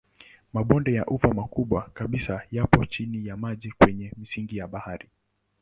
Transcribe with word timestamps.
Mabonde 0.53 0.93
ya 0.93 1.05
ufa 1.05 1.33
makubwa 1.33 1.89
kabisa 1.93 2.41
yapo 2.51 2.85
chini 2.85 3.27
ya 3.27 3.37
maji 3.37 3.71
kwenye 3.79 4.11
misingi 4.17 4.57
ya 4.57 4.67
bahari. 4.67 5.09